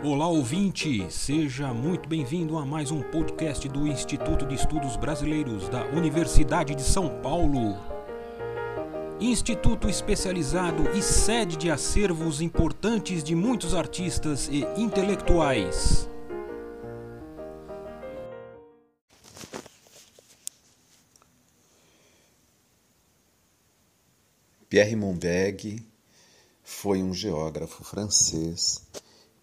[0.00, 5.86] Olá ouvinte, seja muito bem-vindo a mais um podcast do Instituto de Estudos Brasileiros da
[5.86, 7.76] Universidade de São Paulo.
[9.20, 16.08] Instituto especializado e sede de acervos importantes de muitos artistas e intelectuais.
[24.68, 25.84] Pierre Monbeg
[26.62, 28.87] foi um geógrafo francês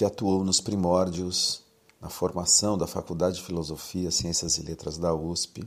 [0.00, 1.62] que atuou nos primórdios
[2.00, 5.62] na formação da Faculdade de Filosofia, Ciências e Letras da USP,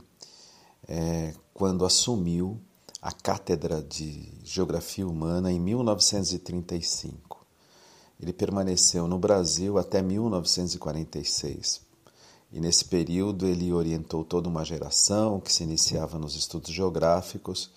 [0.88, 2.60] é, quando assumiu
[3.00, 7.46] a cátedra de Geografia Humana em 1935.
[8.18, 11.82] Ele permaneceu no Brasil até 1946.
[12.50, 17.70] E nesse período ele orientou toda uma geração que se iniciava nos estudos geográficos,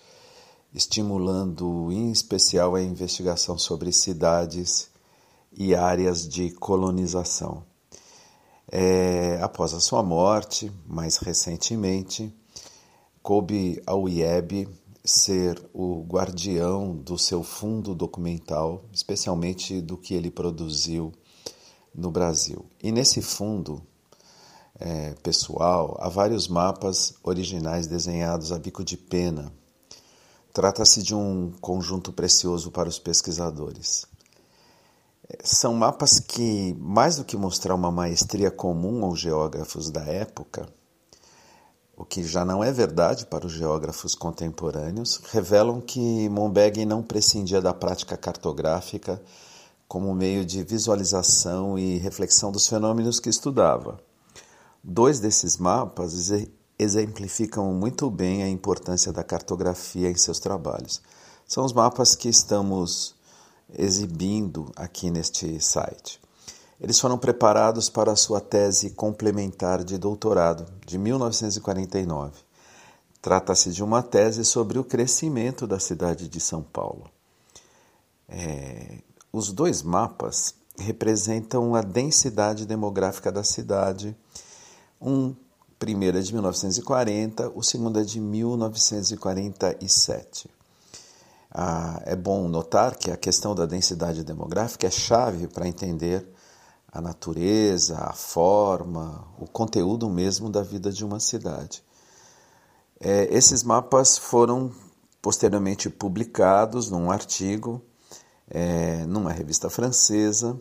[0.74, 4.90] estimulando em especial a investigação sobre cidades
[5.52, 7.64] e áreas de colonização.
[8.70, 12.34] É, após a sua morte, mais recentemente,
[13.22, 14.68] coube ao IEB
[15.04, 21.12] ser o guardião do seu fundo documental, especialmente do que ele produziu
[21.94, 22.66] no Brasil.
[22.82, 23.82] E nesse fundo
[24.78, 29.52] é, pessoal há vários mapas originais desenhados a bico de pena.
[30.52, 34.06] Trata-se de um conjunto precioso para os pesquisadores.
[35.44, 40.66] São mapas que, mais do que mostrar uma maestria comum aos geógrafos da época,
[41.94, 47.60] o que já não é verdade para os geógrafos contemporâneos, revelam que Monbeg não prescindia
[47.60, 49.20] da prática cartográfica
[49.86, 54.00] como meio de visualização e reflexão dos fenômenos que estudava.
[54.82, 56.30] Dois desses mapas
[56.78, 61.02] exemplificam muito bem a importância da cartografia em seus trabalhos.
[61.46, 63.17] São os mapas que estamos
[63.76, 66.20] exibindo aqui neste site.
[66.80, 72.32] Eles foram preparados para a sua tese complementar de doutorado de 1949.
[73.20, 77.10] Trata-se de uma tese sobre o crescimento da cidade de São Paulo.
[78.28, 78.98] É,
[79.32, 84.16] os dois mapas representam a densidade demográfica da cidade.
[85.00, 85.34] Um
[85.78, 90.50] primeiro é de 1940, o segundo é de 1947.
[91.60, 96.24] Ah, é bom notar que a questão da densidade demográfica é chave para entender
[96.86, 101.82] a natureza, a forma, o conteúdo mesmo da vida de uma cidade.
[103.00, 104.70] É, esses mapas foram
[105.20, 107.82] posteriormente publicados num artigo,
[108.48, 110.60] é, numa revista francesa,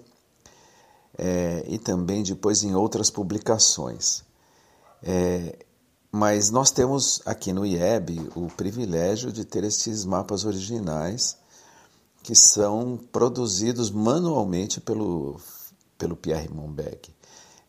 [1.16, 4.24] é, e também depois em outras publicações.
[5.04, 5.60] É,
[6.12, 11.38] mas nós temos aqui no IEB o privilégio de ter estes mapas originais
[12.24, 15.40] que são produzidos manualmente pelo,
[15.98, 17.16] pelo Pierre Monbeg.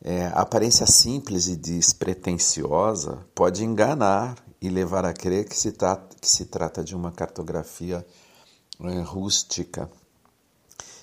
[0.02, 6.16] É, a aparência simples e despretensiosa pode enganar e levar a crer que se, trata,
[6.20, 8.04] que se trata de uma cartografia
[8.80, 9.90] é, rústica,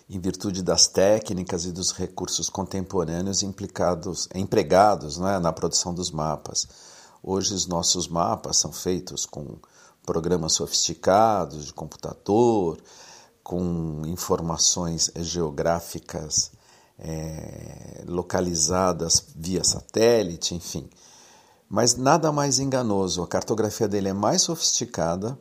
[0.09, 6.94] em virtude das técnicas e dos recursos contemporâneos implicados, empregados né, na produção dos mapas.
[7.27, 9.57] Hoje os nossos mapas são feitos com
[10.05, 12.77] programas sofisticados de computador,
[13.43, 16.51] com informações geográficas
[16.99, 20.87] é, localizadas via satélite, enfim.
[21.67, 25.35] Mas nada mais enganoso, a cartografia dele é mais sofisticada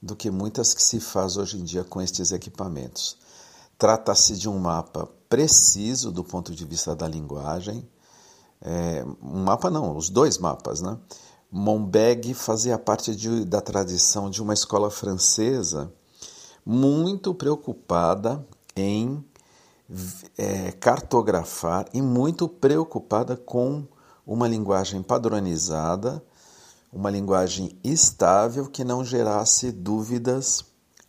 [0.00, 3.18] do que muitas que se faz hoje em dia com estes equipamentos.
[3.76, 7.86] Trata-se de um mapa preciso do ponto de vista da linguagem,
[8.60, 10.98] é, um mapa não, os dois mapas, né?
[11.50, 15.90] Monbeg fazia parte de, da tradição de uma escola francesa
[16.64, 18.46] muito preocupada
[18.76, 19.24] em
[20.36, 23.86] é, cartografar e muito preocupada com
[24.26, 26.22] uma linguagem padronizada,
[26.92, 30.62] uma linguagem estável que não gerasse dúvidas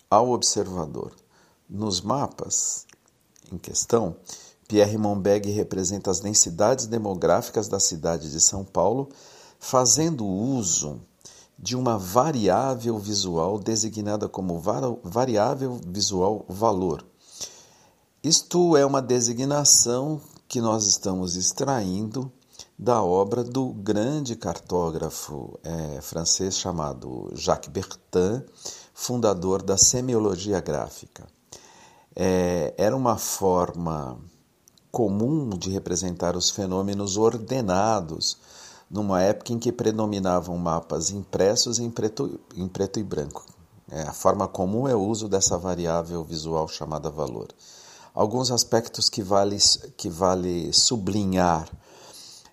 [0.09, 1.13] ao observador.
[1.69, 2.87] Nos mapas
[3.51, 4.15] em questão,
[4.69, 9.09] Pierre Monbeg representa as densidades demográficas da cidade de São Paulo,
[9.59, 11.01] fazendo uso
[11.57, 14.61] de uma variável visual designada como
[15.03, 17.03] variável visual valor.
[18.23, 22.31] Isto é uma designação que nós estamos extraindo
[22.77, 28.45] da obra do grande cartógrafo é, francês chamado Jacques Bertin,
[28.93, 31.25] fundador da semiologia gráfica.
[32.15, 34.19] É, era uma forma
[34.91, 38.37] comum de representar os fenômenos ordenados,
[38.89, 43.45] numa época em que predominavam mapas impressos em preto, em preto e branco.
[43.91, 47.47] É, a forma comum é o uso dessa variável visual chamada valor.
[48.13, 49.57] alguns aspectos que vale,
[49.95, 51.69] que vale sublinhar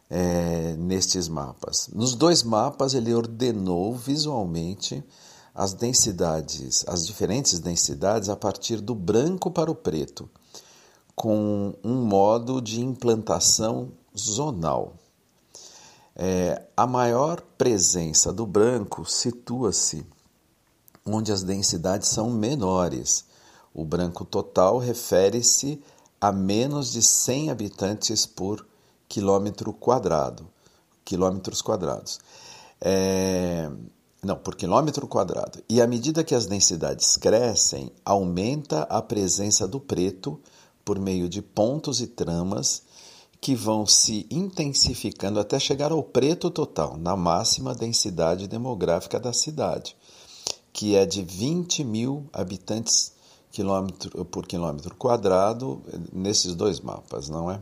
[0.08, 1.88] é, nestes mapas.
[1.92, 5.02] Nos dois mapas, ele ordenou visualmente
[5.54, 10.28] as densidades, as diferentes densidades a partir do branco para o preto,
[11.16, 14.92] com um modo de implantação zonal.
[16.14, 20.06] É, a maior presença do branco situa-se
[21.06, 23.24] onde as densidades são menores.
[23.72, 25.82] O branco total refere-se
[26.20, 28.66] a menos de 100 habitantes por
[29.08, 30.46] quilômetro quadrado,
[31.04, 32.18] quilômetros quadrados.
[32.80, 33.70] É,
[34.22, 35.62] não, por quilômetro quadrado.
[35.68, 40.40] E à medida que as densidades crescem, aumenta a presença do preto
[40.86, 42.84] por meio de pontos e tramas
[43.40, 49.96] que vão se intensificando até chegar ao preto total, na máxima densidade demográfica da cidade,
[50.72, 53.12] que é de 20 mil habitantes
[53.50, 57.60] quilômetro, por quilômetro quadrado nesses dois mapas, não é?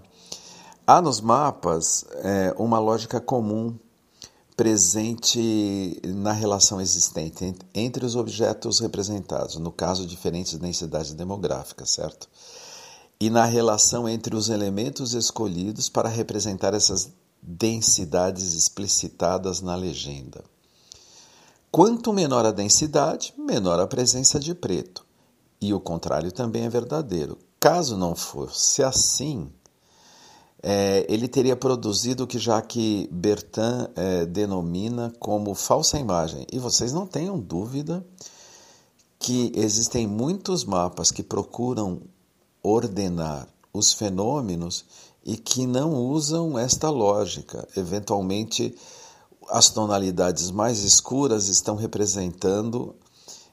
[0.87, 3.75] Há nos mapas é, uma lógica comum
[4.55, 12.29] presente na relação existente entre os objetos representados, no caso, diferentes densidades demográficas, certo?
[13.21, 20.43] E na relação entre os elementos escolhidos para representar essas densidades explicitadas na legenda.
[21.71, 25.05] Quanto menor a densidade, menor a presença de preto.
[25.61, 27.39] E o contrário também é verdadeiro.
[27.59, 29.51] Caso não fosse assim,
[30.67, 36.47] é, ele teria produzido o que Jacques Bertin é, denomina como falsa imagem.
[36.51, 38.03] E vocês não tenham dúvida
[39.19, 42.01] que existem muitos mapas que procuram
[42.65, 44.85] ordenar os fenômenos
[45.25, 47.69] e que não usam esta lógica.
[47.77, 48.75] Eventualmente,
[49.51, 52.97] as tonalidades mais escuras estão representando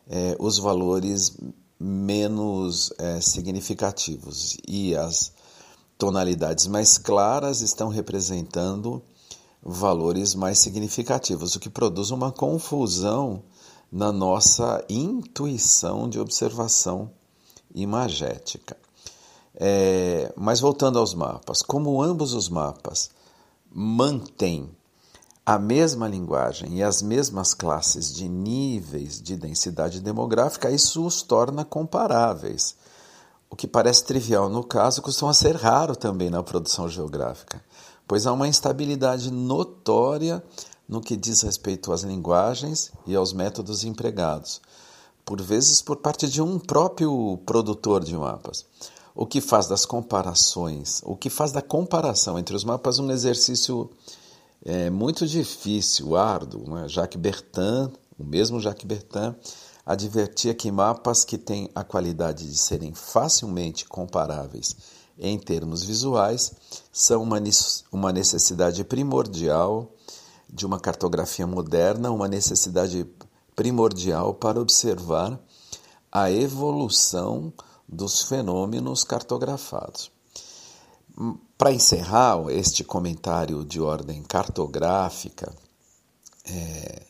[0.08, 1.38] é, os valores
[1.80, 5.34] menos é, significativos e as
[5.98, 9.04] tonalidades mais claras estão representando
[9.64, 13.44] valores mais significativos, o que produz uma confusão
[13.92, 17.12] na nossa intuição de observação
[17.74, 18.81] imagética.
[19.56, 23.10] É, mas voltando aos mapas, como ambos os mapas
[23.70, 24.70] mantêm
[25.46, 31.66] a mesma linguagem e as mesmas classes de níveis de densidade demográfica, isso os torna
[31.66, 32.76] comparáveis.
[33.50, 37.62] O que parece trivial no caso costuma ser raro também na produção geográfica,
[38.08, 40.42] pois há uma instabilidade notória
[40.88, 44.62] no que diz respeito às linguagens e aos métodos empregados,
[45.26, 48.66] por vezes por parte de um próprio produtor de mapas.
[49.14, 53.90] O que faz das comparações, o que faz da comparação entre os mapas um exercício
[54.64, 56.70] é, muito difícil, árduo.
[56.70, 56.88] Né?
[56.88, 59.36] Jacques Bertin, o mesmo Jacques Bertin,
[59.86, 64.76] advertia que mapas que têm a qualidade de serem facilmente comparáveis
[65.18, 66.54] em termos visuais
[66.92, 67.24] são
[67.92, 69.92] uma necessidade primordial
[70.50, 73.06] de uma cartografia moderna, uma necessidade
[73.56, 75.40] primordial para observar
[76.12, 77.54] a evolução
[77.92, 80.12] dos fenômenos cartografados.
[81.58, 85.54] Para encerrar este comentário de ordem cartográfica,
[86.46, 87.04] é,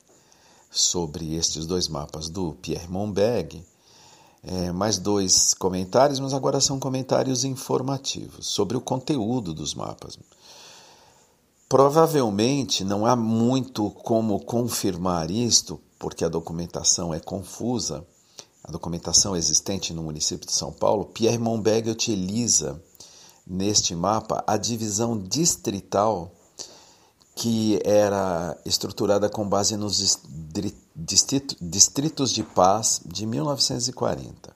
[0.70, 3.64] sobre estes dois mapas do Pierre Monbeg,
[4.44, 10.18] é, mais dois comentários, mas agora são comentários informativos sobre o conteúdo dos mapas.
[11.70, 18.06] Provavelmente não há muito como confirmar isto, porque a documentação é confusa.
[18.64, 22.82] A documentação existente no município de São Paulo, Pierre Monbeg utiliza
[23.46, 26.32] neste mapa a divisão distrital
[27.36, 30.20] que era estruturada com base nos
[31.60, 34.56] distritos de paz de 1940.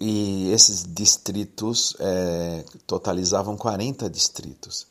[0.00, 4.86] E esses distritos é, totalizavam 40 distritos.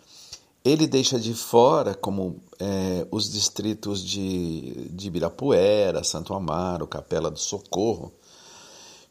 [0.63, 7.39] Ele deixa de fora como é, os distritos de, de Ibirapuera, Santo Amaro, Capela do
[7.39, 8.13] Socorro,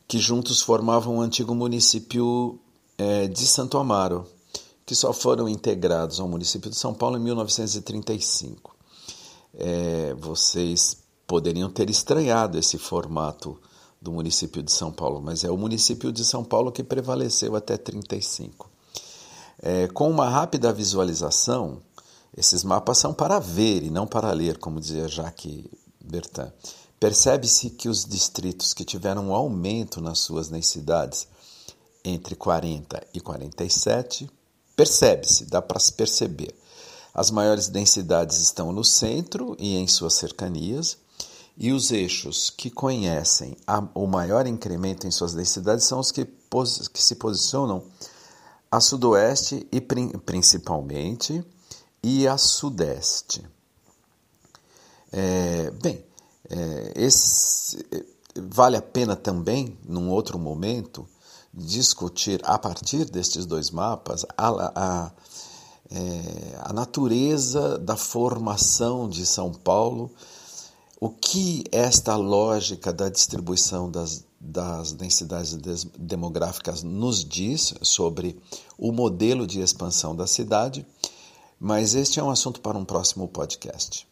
[0.06, 2.58] que juntos formavam o antigo município
[2.96, 4.26] é, de Santo Amaro,
[4.86, 8.76] que só foram integrados ao município de São Paulo em 1935.
[9.54, 13.58] É, vocês poderiam ter estranhado esse formato
[14.00, 17.76] do município de São Paulo, mas é o município de São Paulo que prevaleceu até
[17.76, 18.69] 35.
[19.62, 21.82] É, com uma rápida visualização,
[22.36, 25.64] esses mapas são para ver e não para ler, como dizia Jacques
[26.00, 26.50] Bertin.
[26.98, 31.26] Percebe-se que os distritos que tiveram um aumento nas suas densidades
[32.04, 34.30] entre 40 e 47
[34.80, 36.54] Percebe-se, dá para se perceber.
[37.12, 40.96] As maiores densidades estão no centro e em suas cercanias,
[41.54, 46.24] E os eixos que conhecem a, o maior incremento em suas densidades são os que,
[46.24, 47.82] pos, que se posicionam
[48.70, 51.44] a sudoeste e principalmente
[52.02, 53.44] e a sudeste.
[55.12, 56.04] É, bem,
[56.48, 57.84] é, esse,
[58.36, 61.06] vale a pena também, num outro momento,
[61.52, 65.12] discutir a partir destes dois mapas a, a,
[65.90, 70.12] é, a natureza da formação de São Paulo,
[71.00, 75.54] o que esta lógica da distribuição das, das densidades
[75.98, 78.38] demográficas nos diz sobre
[78.76, 80.86] o modelo de expansão da cidade,
[81.58, 84.06] mas este é um assunto para um próximo podcast.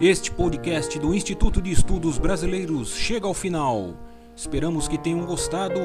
[0.00, 3.94] Este podcast do Instituto de Estudos Brasileiros chega ao final.
[4.36, 5.80] Esperamos que tenham gostado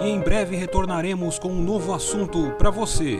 [0.00, 3.18] e em breve retornaremos com um novo assunto para você.